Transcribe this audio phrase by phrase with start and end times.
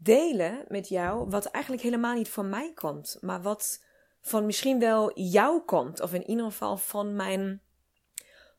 [0.00, 3.84] delen met jou wat eigenlijk helemaal niet van mij komt, maar wat
[4.20, 7.62] van misschien wel jou komt, of in ieder geval van mijn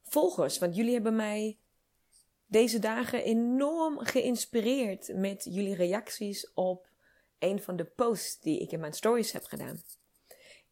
[0.03, 0.58] volgers.
[0.58, 1.58] Want jullie hebben mij
[2.45, 6.88] deze dagen enorm geïnspireerd met jullie reacties op
[7.39, 9.81] een van de posts die ik in mijn stories heb gedaan.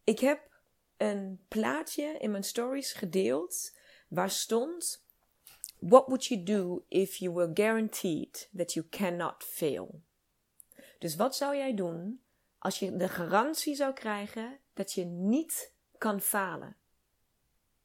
[0.03, 0.50] Ik heb
[0.97, 5.06] een plaatje in mijn stories gedeeld waar stond:
[5.80, 10.02] What would you do if you were guaranteed that you cannot fail?
[11.00, 12.22] Dus wat zou jij doen
[12.58, 16.76] als je de garantie zou krijgen dat je niet kan falen?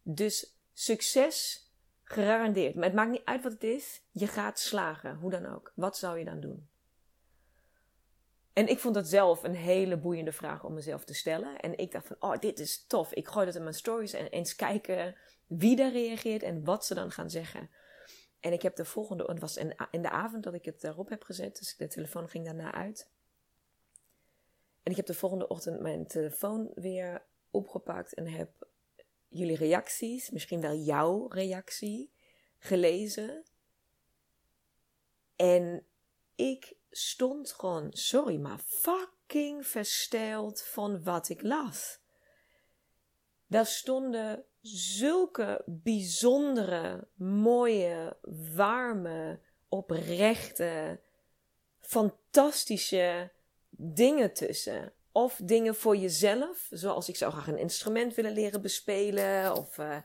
[0.03, 1.67] Dus succes
[2.03, 2.75] gegarandeerd.
[2.75, 4.03] Maar het maakt niet uit wat het is.
[4.11, 5.73] Je gaat slagen, hoe dan ook.
[5.75, 6.71] Wat zou je dan doen?
[8.53, 11.61] En ik vond dat zelf een hele boeiende vraag om mezelf te stellen.
[11.61, 13.13] En ik dacht van, oh, dit is tof.
[13.13, 16.95] Ik gooi dat in mijn stories en eens kijken wie daar reageert en wat ze
[16.95, 17.71] dan gaan zeggen.
[18.43, 19.57] En ik heb de volgende, het was
[19.91, 23.09] in de avond dat ik het erop heb gezet, dus de telefoon ging daarna uit.
[24.83, 28.69] En ik heb de volgende ochtend mijn telefoon weer opgepakt en heb
[29.29, 32.13] jullie reacties, misschien wel jouw reactie,
[32.59, 33.45] gelezen.
[35.37, 35.87] En
[36.35, 42.01] ik stond gewoon, sorry, maar fucking versteld van wat ik las.
[43.47, 48.17] Daar stonden zulke bijzondere, mooie,
[48.55, 51.01] warme, oprechte,
[51.81, 53.31] fantastische
[53.71, 54.93] dingen tussen.
[55.13, 59.97] Of dingen voor jezelf, zoals ik zou graag een instrument willen leren bespelen, of uh,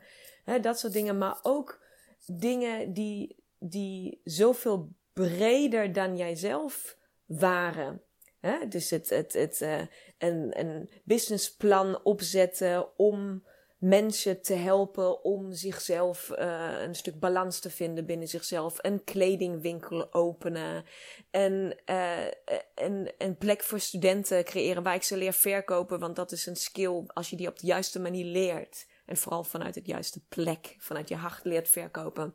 [0.44, 1.18] hè, dat soort dingen.
[1.18, 1.84] Maar ook
[2.26, 8.02] dingen die, die zoveel breder dan jijzelf waren.
[8.40, 8.68] Hè?
[8.68, 9.80] Dus het, het, het, uh,
[10.18, 13.42] een, een businessplan opzetten om
[13.78, 18.76] mensen te helpen om zichzelf uh, een stuk balans te vinden binnen zichzelf.
[18.80, 20.84] Een kledingwinkel openen.
[21.30, 22.26] En uh,
[22.74, 25.98] een, een plek voor studenten creëren waar ik ze leer verkopen.
[25.98, 28.86] Want dat is een skill als je die op de juiste manier leert.
[29.06, 32.34] En vooral vanuit het juiste plek, vanuit je hart leert verkopen.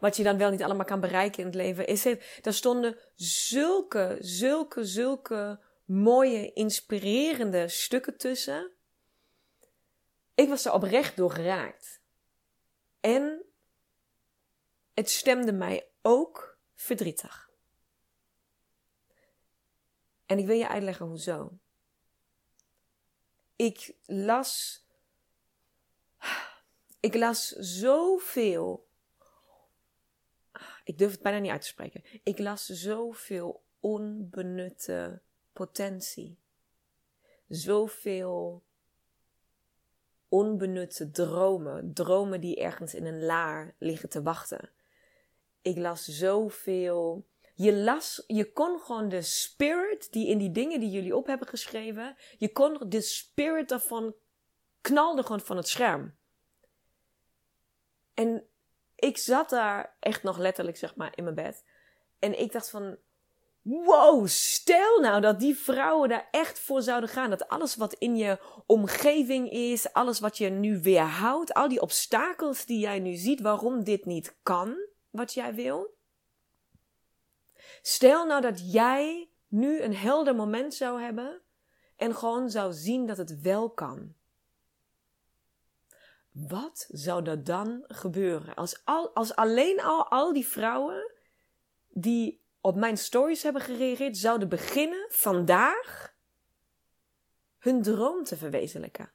[0.00, 1.86] Wat je dan wel niet allemaal kan bereiken in het leven.
[1.86, 8.70] Is het, daar stonden zulke, zulke, zulke mooie, inspirerende stukken tussen
[10.34, 12.00] ik was er oprecht door geraakt.
[13.00, 13.44] En
[14.94, 17.50] het stemde mij ook verdrietig.
[20.26, 21.58] En ik wil je uitleggen hoezo.
[23.56, 24.84] Ik las.
[27.00, 28.88] Ik las zoveel.
[30.84, 32.04] Ik durf het bijna niet uit te spreken.
[32.22, 35.22] Ik las zoveel onbenutte
[35.52, 36.38] potentie.
[37.48, 38.64] Zoveel
[40.32, 41.92] onbenutte dromen.
[41.92, 44.70] Dromen die ergens in een laar liggen te wachten.
[45.62, 47.26] Ik las zoveel.
[47.54, 51.48] Je las, je kon gewoon de spirit die in die dingen die jullie op hebben
[51.48, 54.14] geschreven, je kon de spirit daarvan
[54.80, 56.14] knalde gewoon van het scherm.
[58.14, 58.46] En
[58.94, 61.64] ik zat daar echt nog letterlijk, zeg maar, in mijn bed.
[62.18, 62.96] En ik dacht van,
[63.62, 67.30] Wow, stel nou dat die vrouwen daar echt voor zouden gaan.
[67.30, 72.66] Dat alles wat in je omgeving is, alles wat je nu weerhoudt, al die obstakels
[72.66, 74.76] die jij nu ziet waarom dit niet kan,
[75.10, 75.94] wat jij wil.
[77.82, 81.40] Stel nou dat jij nu een helder moment zou hebben
[81.96, 84.14] en gewoon zou zien dat het wel kan.
[86.32, 91.12] Wat zou er dan gebeuren als, al, als alleen al al die vrouwen
[91.88, 96.14] die op mijn stories hebben gereageerd, zouden beginnen vandaag
[97.58, 99.12] hun droom te verwezenlijken.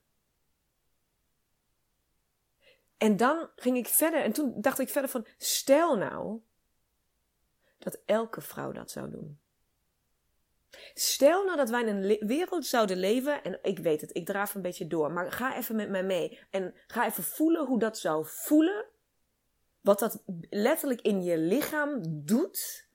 [2.97, 6.41] En dan ging ik verder en toen dacht ik verder van, stel nou
[7.77, 9.39] dat elke vrouw dat zou doen.
[10.93, 14.55] Stel nou dat wij in een wereld zouden leven, en ik weet het, ik draaf
[14.55, 17.97] een beetje door, maar ga even met mij mee en ga even voelen hoe dat
[17.97, 18.85] zou voelen.
[19.81, 22.86] Wat dat letterlijk in je lichaam doet,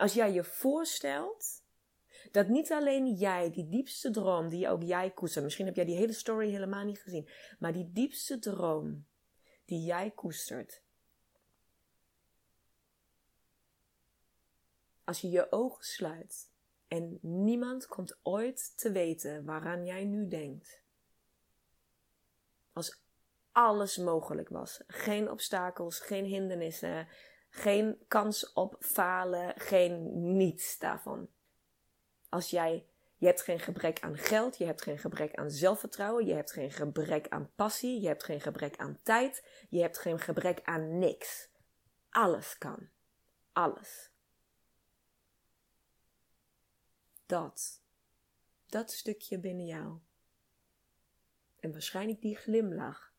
[0.00, 1.62] als jij je voorstelt
[2.30, 5.96] dat niet alleen jij, die diepste droom die ook jij koestert, misschien heb jij die
[5.96, 9.06] hele story helemaal niet gezien, maar die diepste droom
[9.64, 10.82] die jij koestert,
[15.04, 16.50] als je je ogen sluit
[16.88, 20.82] en niemand komt ooit te weten waaraan jij nu denkt.
[22.72, 23.02] Als
[23.52, 24.82] alles mogelijk was.
[24.86, 27.08] Geen obstakels, geen hindernissen,
[27.50, 31.28] geen kans op falen, geen niets daarvan.
[32.28, 32.86] Als jij,
[33.16, 36.70] je hebt geen gebrek aan geld, je hebt geen gebrek aan zelfvertrouwen, je hebt geen
[36.70, 41.48] gebrek aan passie, je hebt geen gebrek aan tijd, je hebt geen gebrek aan niks.
[42.10, 42.88] Alles kan.
[43.52, 44.10] Alles.
[47.30, 47.82] dat.
[48.66, 49.98] Dat stukje binnen jou.
[51.60, 53.14] En waarschijnlijk die glimlach.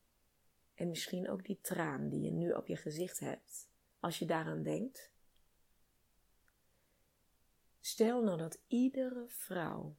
[0.74, 3.70] En misschien ook die traan die je nu op je gezicht hebt.
[4.02, 5.12] Als je daaraan denkt.
[7.80, 9.96] Stel nou dat iedere vrouw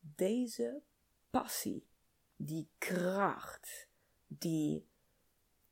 [0.00, 0.82] deze
[1.30, 1.86] passie,
[2.36, 3.88] die kracht,
[4.26, 4.88] die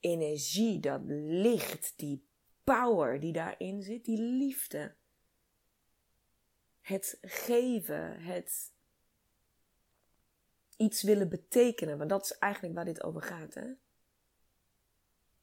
[0.01, 2.27] energie, dat licht, die
[2.65, 4.95] power die daarin zit, die liefde,
[6.81, 8.73] het geven, het
[10.77, 13.55] iets willen betekenen, want dat is eigenlijk waar dit over gaat.
[13.55, 13.73] Hè?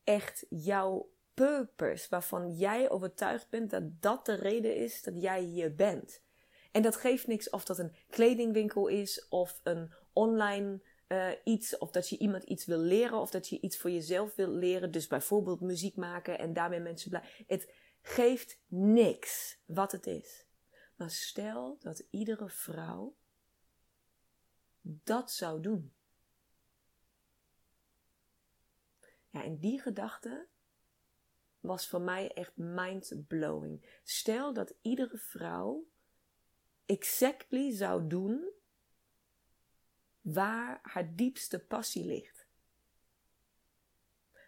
[0.04, 5.76] Echt jouw purpose, waarvan jij overtuigd bent dat dat de reden is dat jij hier
[5.76, 6.22] bent.
[6.72, 11.92] En dat geeft niks of dat een kledingwinkel is, of een online uh, iets, of
[11.92, 14.92] dat je iemand iets wil leren, of dat je iets voor jezelf wil leren.
[14.92, 17.24] Dus bijvoorbeeld muziek maken en daarmee mensen blij.
[17.48, 20.46] Het geeft niks wat het is.
[20.96, 23.16] Maar stel dat iedere vrouw
[24.82, 25.94] dat zou doen.
[29.30, 30.48] Ja, en die gedachte
[31.62, 34.00] was voor mij echt mind-blowing.
[34.04, 35.88] Stel dat iedere vrouw
[36.86, 38.50] exactly zou doen
[40.22, 42.46] waar haar diepste passie ligt.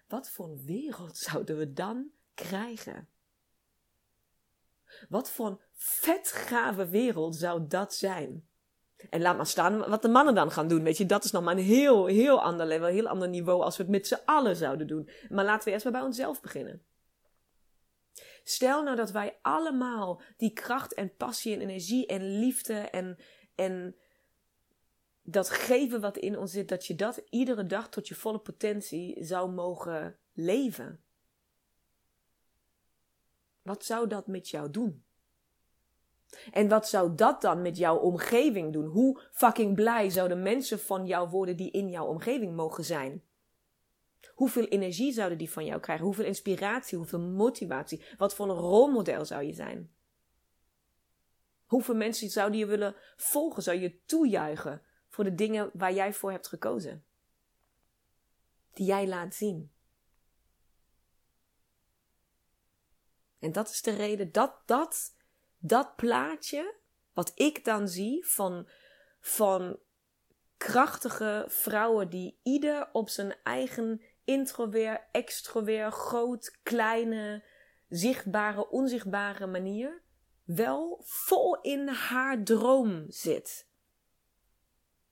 [0.08, 3.08] Wat voor een wereld zouden we dan krijgen?
[5.10, 8.48] Wat voor een vet gave wereld zou dat zijn?
[9.10, 10.84] En laat maar staan wat de mannen dan gaan doen.
[10.84, 13.64] Weet je, dat is nog maar een heel, heel ander level, een heel ander niveau
[13.64, 15.10] als we het met z'n allen zouden doen.
[15.30, 16.82] Maar laten we eerst maar bij onszelf beginnen.
[18.44, 23.18] Stel nou dat wij allemaal die kracht en passie en energie en liefde en,
[23.56, 23.96] en
[25.24, 29.24] dat geven wat in ons zit, dat je dat iedere dag tot je volle potentie
[29.24, 31.04] zou mogen leven.
[33.62, 35.04] Wat zou dat met jou doen?
[36.52, 38.86] En wat zou dat dan met jouw omgeving doen?
[38.86, 43.24] Hoe fucking blij zouden mensen van jou worden die in jouw omgeving mogen zijn?
[44.34, 46.06] Hoeveel energie zouden die van jou krijgen?
[46.06, 48.06] Hoeveel inspiratie, hoeveel motivatie?
[48.18, 49.94] Wat voor een rolmodel zou je zijn?
[51.66, 53.64] Hoeveel mensen zouden je willen volgen?
[53.64, 57.06] Zou je toejuichen voor de dingen waar jij voor hebt gekozen?
[58.74, 59.72] Die jij laat zien.
[63.40, 65.16] En dat is de reden dat dat,
[65.58, 66.76] dat plaatje,
[67.14, 68.68] wat ik dan zie van,
[69.20, 69.80] van
[70.58, 77.44] krachtige vrouwen die ieder op zijn eigen introvert, extrovert, groot, kleine,
[77.90, 80.02] zichtbare, onzichtbare manier
[80.44, 83.68] wel vol in haar droom zit.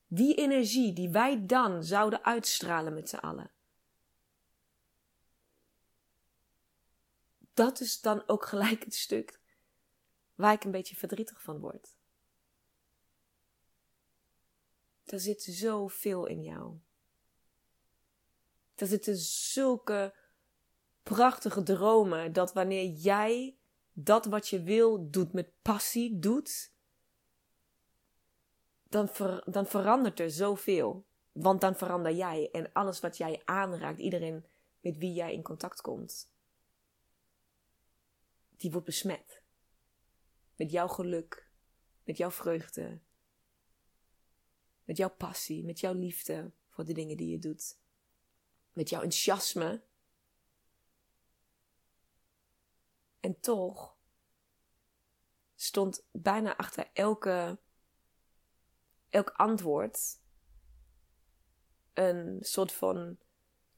[0.06, 3.50] Die energie die wij dan zouden uitstralen met z'n allen.
[7.54, 9.40] dat is dan ook gelijk het stuk
[10.34, 11.96] waar ik een beetje verdrietig van word.
[15.04, 16.78] Er zit zoveel in jou.
[18.82, 20.14] Er zitten zulke
[21.02, 23.56] prachtige dromen dat wanneer jij
[23.92, 26.72] dat wat je wil doet met passie doet,
[28.88, 29.10] dan,
[29.44, 31.06] dan verandert er zoveel.
[31.32, 34.46] Want dan verander jij en alles wat jij aanraakt, iedereen
[34.80, 36.30] met wie jij in contact komt
[38.56, 39.42] die wordt besmet.
[40.56, 41.50] Met jouw geluk,
[42.04, 43.00] met jouw vreugde,
[44.84, 47.80] met jouw passie, met jouw liefde voor de dingen die je doet,
[48.72, 49.82] met jouw enthousiasme.
[53.20, 53.96] En toch
[55.54, 57.58] stond bijna achter elke,
[59.08, 60.20] elk antwoord
[61.92, 63.18] een soort van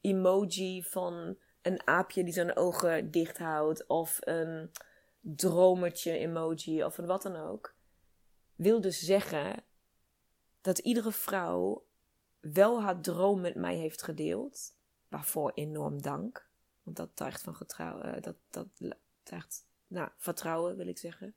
[0.00, 3.86] emoji van een aapje die zijn ogen dicht houdt.
[3.86, 4.70] Of een,
[5.24, 7.74] dromertje emoji of wat dan ook,
[8.54, 9.64] wil dus zeggen
[10.60, 11.86] dat iedere vrouw
[12.40, 14.76] wel haar droom met mij heeft gedeeld.
[15.14, 16.49] Waarvoor enorm dank.
[16.83, 18.23] Want dat tuigt van getrouwen.
[18.23, 18.66] Dat, dat
[19.23, 21.35] tuigt, nou, vertrouwen wil ik zeggen.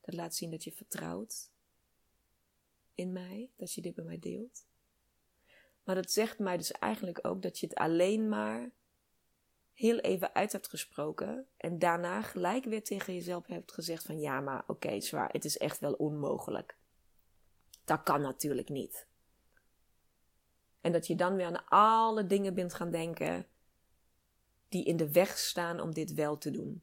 [0.00, 1.50] Dat laat zien dat je vertrouwt
[2.94, 4.66] in mij, dat je dit bij mij deelt.
[5.84, 8.70] Maar dat zegt mij dus eigenlijk ook dat je het alleen maar
[9.74, 14.40] heel even uit hebt gesproken en daarna gelijk weer tegen jezelf hebt gezegd van ja,
[14.40, 16.76] maar oké, zwaar, het is echt wel onmogelijk.
[17.84, 19.07] Dat kan natuurlijk niet.
[20.80, 23.46] En dat je dan weer aan alle dingen bent gaan denken
[24.68, 26.82] die in de weg staan om dit wel te doen.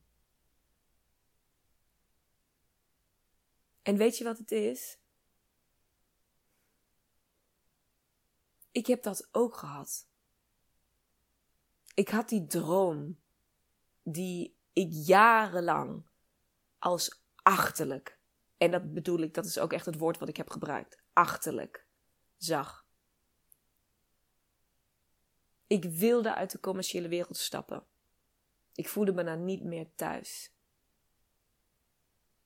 [3.82, 5.00] En weet je wat het is?
[8.72, 10.08] Ik heb dat ook gehad.
[11.94, 13.20] Ik had die droom
[14.04, 16.06] die ik jarenlang
[16.80, 18.20] als achterlijk,
[18.58, 21.88] en dat bedoel ik, dat is ook echt het woord wat ik heb gebruikt, achterlijk
[22.38, 22.85] zag.
[25.76, 27.84] Ik wilde uit de commerciële wereld stappen.
[28.74, 30.54] Ik voelde me daar niet meer thuis.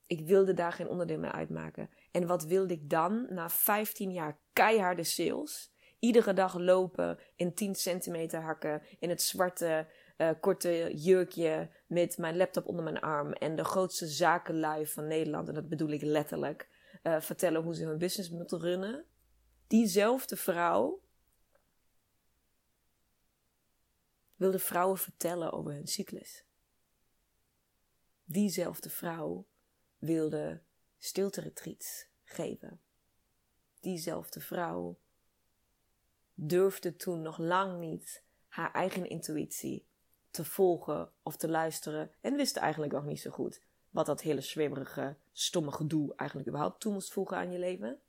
[0.07, 1.89] Ik wilde daar geen onderdeel meer uitmaken.
[2.11, 5.71] En wat wilde ik dan na 15 jaar keiharde sales?
[5.99, 12.37] Iedere dag lopen in 10 centimeter hakken in het zwarte uh, korte jurkje met mijn
[12.37, 16.69] laptop onder mijn arm en de grootste zakenlui van Nederland, en dat bedoel ik letterlijk,
[17.03, 19.05] uh, vertellen hoe ze hun business moeten runnen.
[19.67, 21.01] Diezelfde vrouw
[24.39, 26.43] wilde vrouwen vertellen over hun cyclus.
[28.23, 29.47] Diezelfde vrouw
[29.97, 30.61] wilde
[30.97, 31.53] stilte
[32.23, 32.81] geven.
[33.79, 34.99] Diezelfde vrouw
[36.33, 39.87] durfde toen nog lang niet haar eigen intuïtie
[40.31, 44.41] te volgen of te luisteren en wist eigenlijk nog niet zo goed wat dat hele
[44.41, 48.01] zweverige, stomme gedoe eigenlijk überhaupt toe moest voegen aan je leven.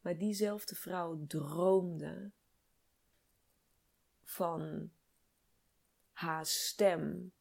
[0.00, 2.32] Maar diezelfde vrouw droomde
[4.32, 4.90] van
[6.12, 7.32] haar stem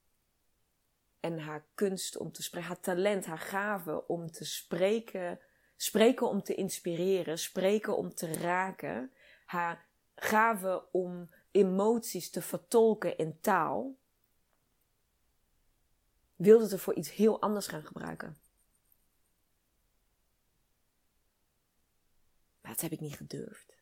[1.19, 5.39] en haar kunst om te spreken, haar talent, haar gave om te spreken
[5.81, 9.11] Spreken om te inspireren, spreken om te raken,
[9.45, 13.97] haar gave om emoties te vertolken in taal,
[16.35, 18.37] wilde ze voor iets heel anders gaan gebruiken.
[22.61, 23.77] Maar dat heb ik niet gedurfd.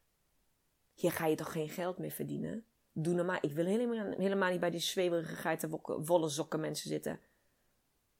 [0.93, 2.65] Hier ga je toch geen geld meer verdienen?
[2.93, 3.37] Doe normaal.
[3.41, 7.19] Ik wil helemaal, helemaal niet bij die zweverige geiten volle sokken mensen zitten.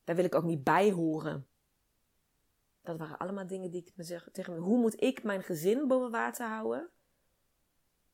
[0.04, 1.48] Daar wil ik ook niet bij horen.
[2.82, 4.60] Dat waren allemaal dingen die ik me zeg tegen me.
[4.60, 6.90] Hoe moet ik mijn gezin boven water houden?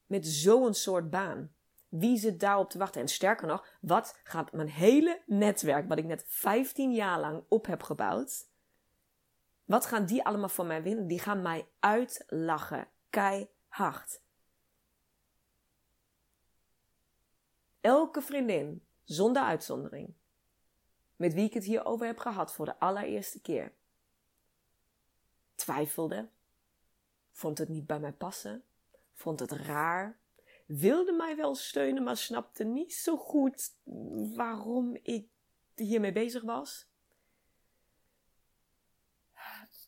[0.06, 1.54] Met zo'n soort baan.
[1.90, 3.02] Wie zit daarop te wachten?
[3.02, 7.66] En sterker nog, wat gaat mijn hele netwerk, wat ik net 15 jaar lang op
[7.66, 8.48] heb gebouwd,
[9.66, 11.08] wat gaan die allemaal voor mij winnen?
[11.08, 12.88] Die gaan mij uitlachen.
[13.10, 14.22] Keihard.
[17.86, 20.14] Elke vriendin, zonder uitzondering,
[21.16, 23.74] met wie ik het hier over heb gehad voor de allereerste keer,
[25.56, 26.30] twijfelde,
[27.32, 28.64] vond het niet bij mij passen,
[29.14, 30.20] vond het raar,
[30.66, 33.74] wilde mij wel steunen, maar snapte niet zo goed
[34.36, 35.28] waarom ik
[35.76, 36.88] hiermee bezig was.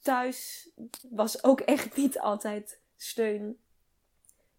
[0.02, 0.70] Thuis
[1.10, 3.60] was ook echt niet altijd steun.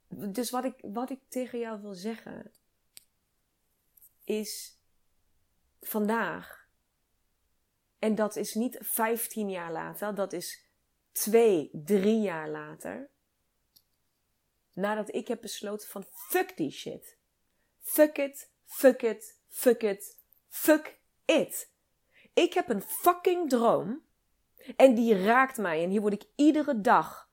[0.08, 2.52] Dus wat ik, wat ik tegen jou wil zeggen
[4.28, 4.80] is
[5.80, 6.68] vandaag,
[7.98, 10.66] en dat is niet 15 jaar later, dat is
[11.12, 13.10] twee, drie jaar later,
[14.72, 17.16] nadat ik heb besloten van fuck die shit.
[17.80, 20.18] Fuck it, fuck it, fuck it,
[20.48, 21.70] fuck it.
[22.34, 24.02] Ik heb een fucking droom
[24.76, 27.30] en die raakt mij en hier word ik iedere dag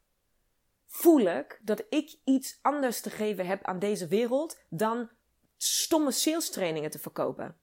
[0.86, 5.10] voel ik dat ik iets anders te geven heb aan deze wereld dan
[5.58, 7.58] stomme sales trainingen te verkopen.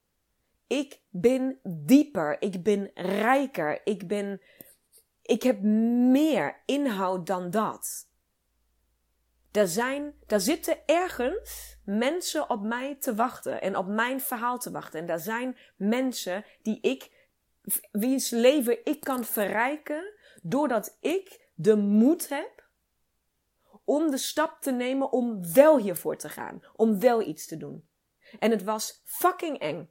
[0.67, 4.41] Ik ben dieper, ik ben rijker, ik ben
[5.23, 5.61] ik heb
[6.11, 8.07] meer inhoud dan dat.
[9.51, 14.71] Er, zijn, er zitten ergens mensen op mij te wachten en op mijn verhaal te
[14.71, 14.99] wachten.
[14.99, 17.29] En er zijn mensen die ik,
[17.91, 22.62] wiens leven ik kan verrijken, doordat ik de moed heb
[23.83, 27.87] om de stap te nemen om wel hiervoor te gaan, om wel iets te doen.
[28.39, 29.89] En het was fucking eng.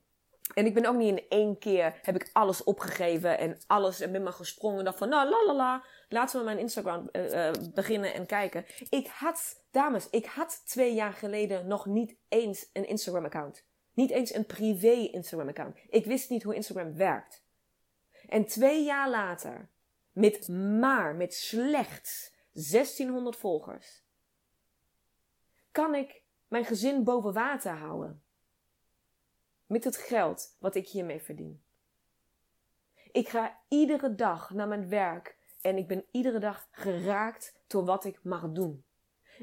[0.54, 4.12] En ik ben ook niet in één keer, heb ik alles opgegeven en alles en
[4.12, 4.78] ben maar gesprongen.
[4.78, 8.26] En dacht van, nou, la la la, laten we mijn Instagram uh, uh, beginnen en
[8.26, 8.64] kijken.
[8.88, 13.64] Ik had, dames, ik had twee jaar geleden nog niet eens een Instagram account.
[13.94, 15.76] Niet eens een privé Instagram-account.
[15.88, 17.44] Ik wist niet hoe Instagram werkt.
[18.28, 19.68] En twee jaar later,
[20.12, 24.04] met maar, met slechts 1600 volgers,
[25.70, 28.22] kan ik mijn gezin boven water houden.
[29.66, 31.62] Met het geld wat ik hiermee verdien.
[33.12, 38.04] Ik ga iedere dag naar mijn werk en ik ben iedere dag geraakt door wat
[38.04, 38.84] ik mag doen.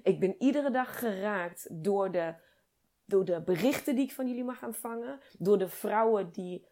[0.04, 2.36] Ik ben iedere dag geraakt door de,
[3.06, 5.20] door de berichten die ik van jullie mag ontvangen.
[5.38, 6.66] Door de vrouwen die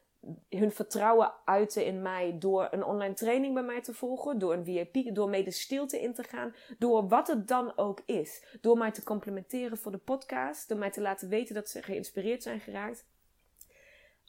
[0.50, 4.66] hun vertrouwen uiten in mij door een online training bij mij te volgen, door een
[4.66, 8.58] VIP, door mee de stilte in te gaan, door wat het dan ook is.
[8.62, 12.44] Door mij te complimenteren voor de podcast, door mij te laten weten dat ze geïnspireerd
[12.44, 13.06] zijn geraakt.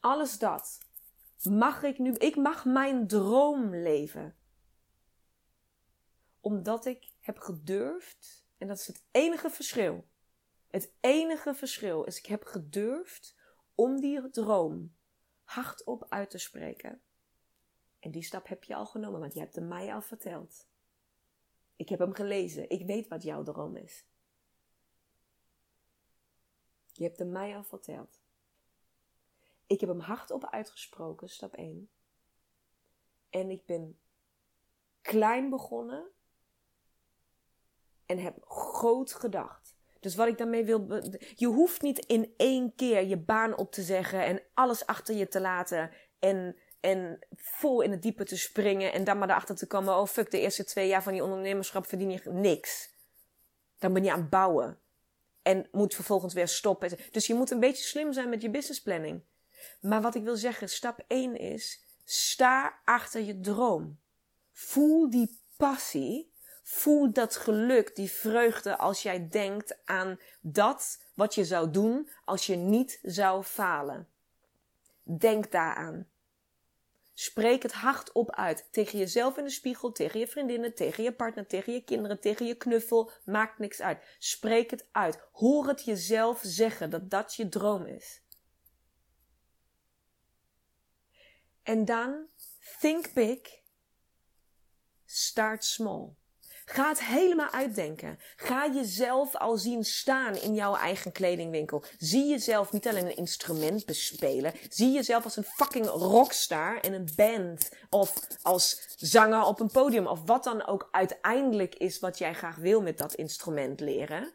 [0.00, 0.78] Alles dat
[1.42, 4.36] mag ik nu, ik mag mijn droom leven.
[6.40, 10.06] Omdat ik heb gedurfd, en dat is het enige verschil.
[10.70, 13.36] Het enige verschil is, ik heb gedurfd
[13.74, 14.96] om die droom
[15.48, 17.02] hardop uit te spreken.
[17.98, 20.66] En die stap heb je al genomen, want je hebt hem mij al verteld.
[21.76, 22.70] Ik heb hem gelezen.
[22.70, 24.04] Ik weet wat jouw droom is.
[26.92, 28.20] Je hebt hem mij al verteld.
[29.66, 31.90] Ik heb hem hardop uitgesproken, stap 1.
[33.30, 33.98] En ik ben
[35.00, 36.10] klein begonnen
[38.06, 39.67] en heb groot gedacht.
[40.00, 41.02] Dus wat ik daarmee wil.
[41.34, 45.28] Je hoeft niet in één keer je baan op te zeggen en alles achter je
[45.28, 45.90] te laten.
[46.18, 48.92] En, en vol in het diepe te springen.
[48.92, 51.86] En dan maar erachter te komen: oh fuck, de eerste twee jaar van die ondernemerschap
[51.86, 52.96] verdien je niks.
[53.78, 54.78] Dan ben je aan het bouwen.
[55.42, 56.98] En moet vervolgens weer stoppen.
[57.10, 59.22] Dus je moet een beetje slim zijn met je businessplanning.
[59.80, 63.98] Maar wat ik wil zeggen, stap 1 is: sta achter je droom.
[64.52, 66.27] Voel die passie
[66.70, 72.46] Voel dat geluk, die vreugde als jij denkt aan dat wat je zou doen als
[72.46, 74.08] je niet zou falen.
[75.02, 76.08] Denk daaraan.
[77.14, 78.68] Spreek het hardop uit.
[78.70, 82.46] Tegen jezelf in de spiegel, tegen je vriendinnen, tegen je partner, tegen je kinderen, tegen
[82.46, 83.10] je knuffel.
[83.24, 84.16] Maakt niks uit.
[84.18, 85.20] Spreek het uit.
[85.32, 88.22] Hoor het jezelf zeggen dat dat je droom is.
[91.62, 92.26] En dan,
[92.80, 93.40] think big,
[95.04, 96.16] start small.
[96.70, 98.18] Ga het helemaal uitdenken.
[98.36, 101.84] Ga jezelf al zien staan in jouw eigen kledingwinkel.
[101.98, 104.52] Zie jezelf niet alleen een instrument bespelen.
[104.68, 107.70] Zie jezelf als een fucking rockstar in een band.
[107.90, 110.06] Of als zanger op een podium.
[110.06, 114.32] Of wat dan ook uiteindelijk is wat jij graag wil met dat instrument leren.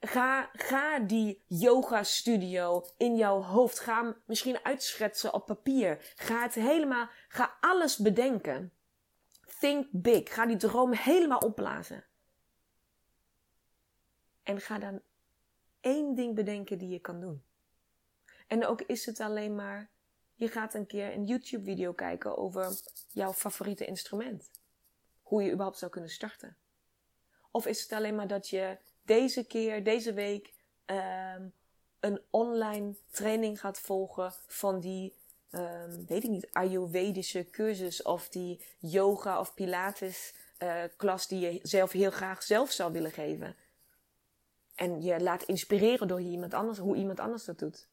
[0.00, 3.80] Ga, ga die yoga studio in jouw hoofd.
[3.80, 6.12] Ga hem misschien uitschetsen op papier.
[6.14, 8.72] Ga het helemaal, ga alles bedenken.
[9.62, 10.34] Think big.
[10.34, 12.04] Ga die droom helemaal opblazen.
[14.42, 15.02] En ga dan
[15.80, 17.44] één ding bedenken die je kan doen.
[18.46, 19.90] En ook is het alleen maar,
[20.34, 22.80] je gaat een keer een YouTube video kijken over
[23.12, 24.50] jouw favoriete instrument.
[25.22, 26.56] Hoe je überhaupt zou kunnen starten.
[27.50, 30.54] Of is het alleen maar dat je deze keer, deze week,
[30.86, 31.52] um,
[32.00, 35.14] een online training gaat volgen van die
[35.52, 41.58] um, weet ik niet, Ayurvedische cursus of die yoga of Pilates uh, klas die je
[41.62, 43.56] zelf heel graag zelf zou willen geven.
[44.74, 47.88] En je laat inspireren door iemand anders, hoe iemand anders dat doet.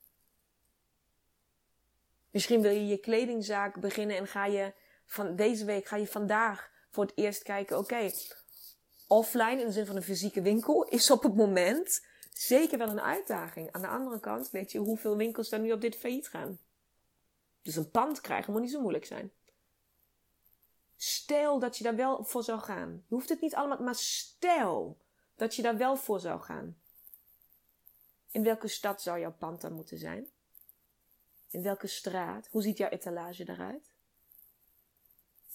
[2.32, 4.74] Misschien wil je je kledingzaak beginnen en ga je
[5.06, 8.12] van deze week, ga je vandaag voor het eerst kijken, oké,
[9.08, 13.02] offline in de zin van een fysieke winkel is op het moment zeker wel een
[13.02, 13.72] uitdaging.
[13.72, 16.60] Aan de andere kant weet je hoeveel winkels er nu op dit failliet gaan.
[17.62, 19.32] Dus een pand krijgen moet niet zo moeilijk zijn.
[20.96, 23.04] Stel dat je daar wel voor zou gaan.
[23.08, 24.98] Je hoeft het niet allemaal, maar stel
[25.36, 26.78] dat je daar wel voor zou gaan.
[28.32, 30.28] In welke stad zou jouw pand dan moeten zijn?
[31.50, 32.48] In welke straat?
[32.48, 33.92] Hoe ziet jouw etalage eruit?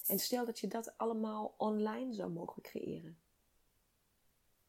[0.07, 3.19] En stel dat je dat allemaal online zou mogen creëren.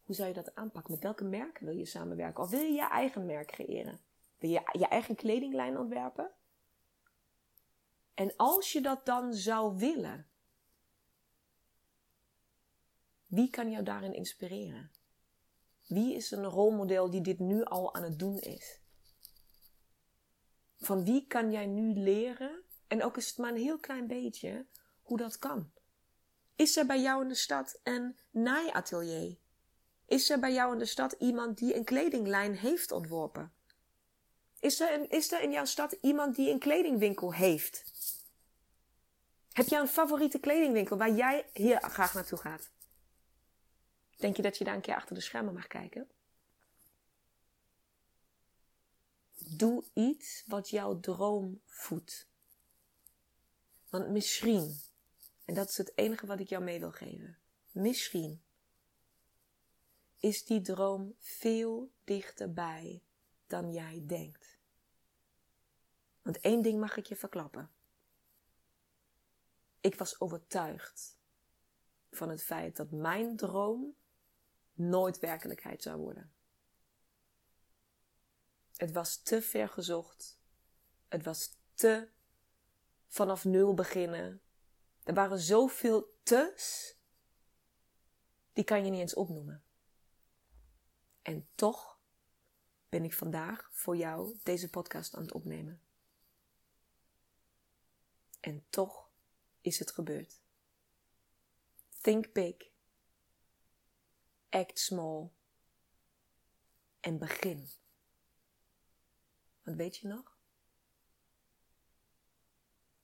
[0.05, 0.93] Hoe zou je dat aanpakken?
[0.93, 2.43] Met welke merken wil je samenwerken?
[2.43, 4.01] Of wil je je eigen merk creëren?
[4.39, 6.31] Wil je je eigen kledinglijn ontwerpen?
[8.17, 10.27] En als je dat dan zou willen,
[13.27, 14.91] wie kan jou daarin inspireren?
[15.87, 18.81] Wie is een rolmodel die dit nu al aan het doen is?
[20.77, 24.67] Van wie kan jij nu leren, en ook is het maar een heel klein beetje,
[25.03, 25.71] hoe dat kan?
[26.55, 29.37] Is er bij jou in de stad een naaiatelier?
[30.07, 33.53] Is er bij jou in de stad iemand die een kledinglijn heeft ontworpen?
[34.61, 37.96] Is er, is er in jouw stad iemand die een kledingwinkel heeft?
[39.57, 42.71] Heb jij een favoriete kledingwinkel waar jij hier graag naartoe gaat?
[44.17, 46.09] Denk je dat je daar een keer achter de schermen mag kijken?
[49.49, 52.29] doe iets wat jouw droom voedt.
[53.89, 54.81] Want misschien,
[55.45, 57.39] en dat is het enige wat ik jou mee wil geven,
[57.71, 58.43] misschien
[60.19, 63.03] is die droom veel dichterbij
[63.47, 64.59] dan jij denkt.
[66.23, 67.76] Want één ding mag ik je verklappen.
[69.87, 71.19] Ik was overtuigd
[72.11, 73.97] van het feit dat mijn droom
[74.73, 76.33] nooit werkelijkheid zou worden.
[78.77, 80.39] Het was te ver gezocht.
[81.09, 82.09] Het was te
[83.07, 84.43] vanaf nul beginnen.
[85.03, 86.97] Er waren zoveel te's.
[88.53, 89.65] Die kan je niet eens opnoemen.
[91.23, 91.99] En toch
[92.89, 95.81] ben ik vandaag voor jou deze podcast aan het opnemen.
[98.41, 99.06] En toch
[99.67, 100.41] is het gebeurd.
[102.01, 102.57] Think big.
[104.49, 105.31] Act small.
[107.01, 107.69] En begin.
[109.63, 110.39] Want weet je nog?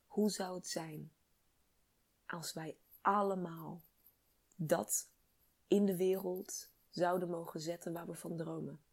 [0.05, 1.11] Hoe zou het zijn
[2.25, 3.83] als wij allemaal
[4.55, 5.09] dat
[5.67, 8.83] in de wereld zouden mogen zetten waar we van dromen?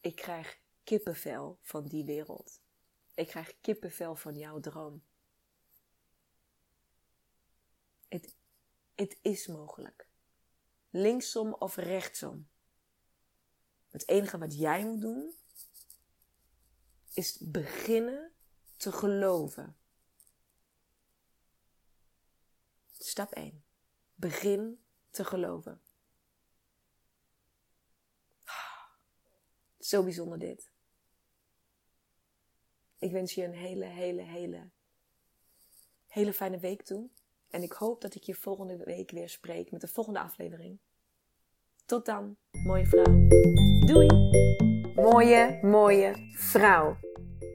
[0.00, 2.60] Ik krijg kippenvel van die wereld.
[3.16, 5.04] Ik krijg kippenvel van jouw droom.
[8.08, 8.34] Het,
[8.94, 10.08] het is mogelijk.
[10.90, 12.48] Linksom of rechtsom.
[13.88, 15.34] Het enige wat jij moet doen,
[17.12, 18.32] is beginnen
[18.76, 19.76] te geloven.
[22.92, 23.64] Stap 1.
[24.14, 25.80] Begin te geloven.
[29.78, 30.74] Zo bijzonder dit.
[32.98, 34.70] Ik wens je een hele, hele, hele,
[36.06, 37.08] hele fijne week toe.
[37.50, 40.78] En ik hoop dat ik je volgende week weer spreek met de volgende aflevering.
[41.86, 43.28] Tot dan, mooie vrouw.
[43.86, 44.08] Doei!
[44.94, 46.96] Mooie, mooie vrouw.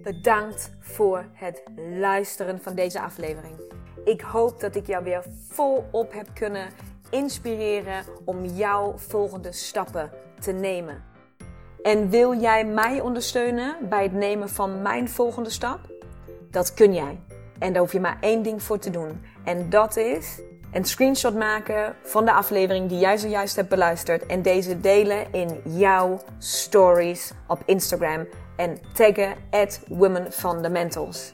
[0.01, 3.59] Bedankt voor het luisteren van deze aflevering.
[4.05, 6.69] Ik hoop dat ik jou weer volop heb kunnen
[7.09, 11.10] inspireren om jouw volgende stappen te nemen.
[11.83, 15.79] En wil jij mij ondersteunen bij het nemen van mijn volgende stap?
[16.51, 17.19] Dat kun jij.
[17.59, 19.21] En daar hoef je maar één ding voor te doen.
[19.43, 20.41] En dat is
[20.73, 25.61] een screenshot maken van de aflevering die jij zojuist hebt beluisterd en deze delen in
[25.63, 31.33] jouw stories op Instagram en taggen at Women Fundamentals.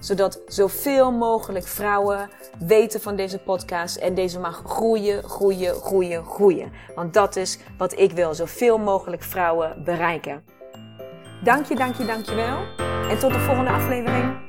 [0.00, 6.72] Zodat zoveel mogelijk vrouwen weten van deze podcast en deze mag groeien, groeien, groeien, groeien.
[6.94, 10.44] Want dat is wat ik wil, zoveel mogelijk vrouwen bereiken.
[11.44, 12.58] Dank je, dank je, dank je wel.
[13.10, 14.45] En tot de volgende aflevering.